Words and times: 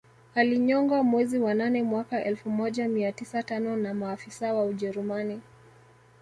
Alinyongwa 0.35 1.03
mwezi 1.03 1.39
wa 1.39 1.53
nane 1.53 1.83
mwaka 1.83 2.23
elfu 2.23 2.49
moja 2.49 2.87
mia 2.89 3.11
tisa 3.11 3.43
tano 3.43 3.77
na 3.77 3.93
maafisa 3.93 4.53
wa 4.53 4.65
Ujerumani 4.65 5.41